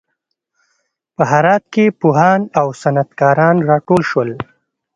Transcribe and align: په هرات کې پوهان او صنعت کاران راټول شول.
په 1.15 1.23
هرات 1.31 1.63
کې 1.73 1.85
پوهان 2.01 2.41
او 2.59 2.67
صنعت 2.81 3.09
کاران 3.19 3.55
راټول 3.69 4.01
شول. 4.09 4.29